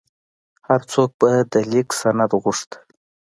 هر 0.67 0.81
څوک 0.91 1.09
به 1.19 1.29
د 1.51 1.53
لیک 1.71 1.89
سند 2.01 2.31
غوښت. 2.41 2.69